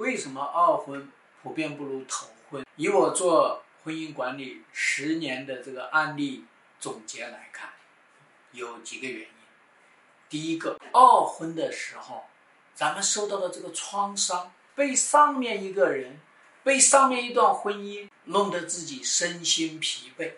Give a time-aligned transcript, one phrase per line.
[0.00, 1.12] 为什么二婚
[1.42, 2.64] 普遍不如头婚？
[2.76, 6.46] 以我做婚姻管理十年的这个案例
[6.80, 7.68] 总结来看，
[8.52, 9.34] 有几个原因。
[10.30, 12.24] 第一个，二婚的时候，
[12.74, 16.18] 咱们受到的这个创伤，被上面一个人，
[16.62, 20.32] 被上面一段婚姻弄得自己身心疲惫。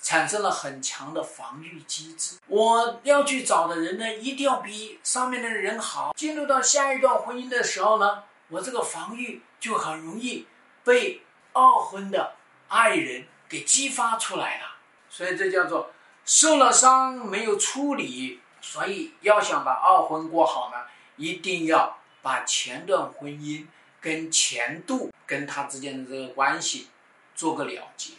[0.00, 2.36] 产生了很强的防御机制。
[2.46, 6.14] 我要去找的人呢，一定要比上面的人好。
[6.14, 10.46] 进入到下一段婚姻的时候呢，我这个防御就很容易
[10.84, 12.36] 被二婚的
[12.68, 14.76] 爱人给激发出来了。
[15.08, 15.92] 所以这叫做
[16.24, 18.40] 受了伤没有处理。
[18.66, 20.86] 所以要想把二婚过好呢，
[21.16, 23.66] 一定要把前段婚姻
[24.00, 26.88] 跟前度跟他之间的这个关系
[27.34, 28.14] 做个了结。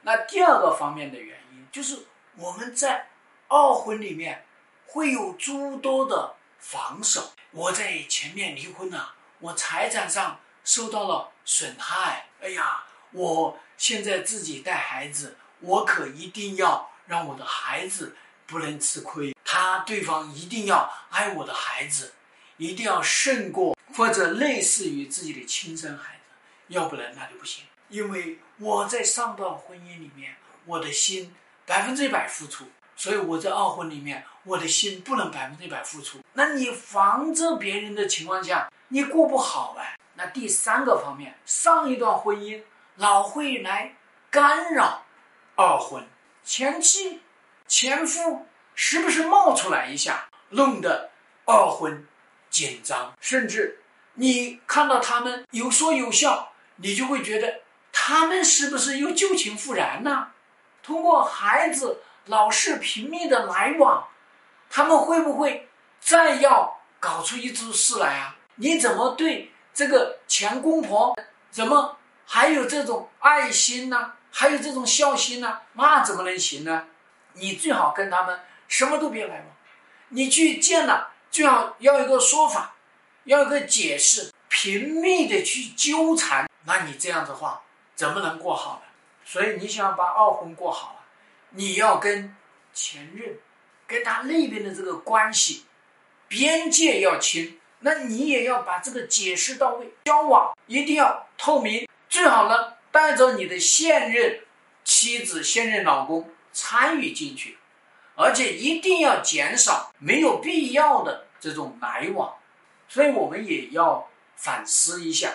[0.00, 3.10] 那第二个方面的原因，就是我们在
[3.48, 4.46] 二婚里面
[4.86, 7.32] 会有诸多的防守。
[7.50, 12.26] 我在前面离婚了，我财产上受到了损害。
[12.40, 18.14] 哎呀，我现在自己带孩子，我可一定要让我的孩子
[18.46, 19.34] 不能吃亏。
[19.44, 22.14] 他对方一定要爱我的孩子，
[22.56, 26.20] 一定要胜过或者类似于自己的亲生孩子，
[26.68, 27.64] 要不然那就不行。
[27.88, 30.36] 因为我在上段婚姻里面，
[30.66, 31.34] 我的心
[31.66, 32.66] 百分之一百付出，
[33.02, 36.20] 所以我在二婚里面，我的心不能百分之一百付出。
[36.34, 39.98] 那你防着别人的情况下，你过不好哎。
[40.14, 42.62] 那第三个方面，上一段婚姻
[42.94, 43.96] 老会来
[44.30, 45.02] 干扰
[45.56, 46.06] 二婚，
[46.44, 47.20] 前妻、
[47.66, 51.10] 前夫时不时冒出来一下，弄得
[51.44, 52.06] 二婚
[52.50, 53.80] 紧张，甚至
[54.14, 57.62] 你看到他们有说有笑，你就会觉得。
[57.90, 60.28] 他们是不是又旧情复燃呢？
[60.84, 64.08] 通过孩子老是频密的来往，
[64.70, 65.68] 他们会不会
[66.00, 68.36] 再要搞出一出事来啊？
[68.56, 71.16] 你怎么对这个前公婆，
[71.50, 74.12] 怎么还有这种爱心呢？
[74.30, 75.60] 还有这种孝心呢？
[75.74, 76.86] 那怎么能行呢？
[77.34, 79.46] 你最好跟他们什么都别来往，
[80.08, 82.74] 你去见了，最好要一个说法，
[83.24, 87.62] 要一个解释，频密的去纠缠，那你这样的话。
[87.94, 88.82] 怎么能过好呢？
[89.24, 91.01] 所以你想把二婚过好了，
[91.54, 92.34] 你要跟
[92.72, 93.36] 前任，
[93.86, 95.64] 跟他那边的这个关系
[96.28, 104.40] 边界要清，那你也要把这个解释到位，交往一定要透明，最好呢带着你的现任
[104.82, 107.58] 妻子、现任老公参与进去，
[108.14, 112.34] 而且一定要减少没有必要的这种来往。
[112.88, 115.30] 所以我们也要反思一下。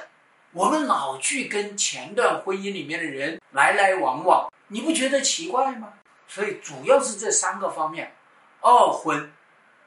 [0.54, 5.94] 我们老去跟前段婚姻里面的人来来往往，你不觉得奇怪吗？
[6.28, 8.16] 所以主要是这三个方面，
[8.62, 9.34] 二婚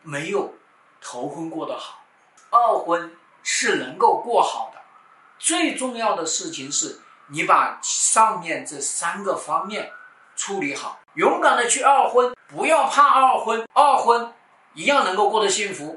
[0.02, 0.54] 没有
[1.00, 2.02] 头婚过得好，
[2.50, 4.80] 二婚是能够过好的。
[5.38, 9.90] 最重要的事情是你把上面这三个方面
[10.36, 14.32] 处理好，勇敢的去二婚，不要怕二婚，二婚
[14.74, 15.88] 一样能够过得幸福。